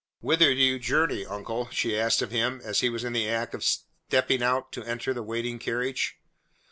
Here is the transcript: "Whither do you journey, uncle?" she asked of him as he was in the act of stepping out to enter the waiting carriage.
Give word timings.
"Whither 0.19 0.51
do 0.55 0.59
you 0.59 0.79
journey, 0.79 1.27
uncle?" 1.27 1.69
she 1.69 1.95
asked 1.95 2.23
of 2.23 2.31
him 2.31 2.59
as 2.63 2.79
he 2.79 2.89
was 2.89 3.03
in 3.03 3.13
the 3.13 3.29
act 3.29 3.53
of 3.53 3.63
stepping 3.63 4.41
out 4.41 4.71
to 4.71 4.83
enter 4.83 5.13
the 5.13 5.21
waiting 5.21 5.59
carriage. 5.59 6.15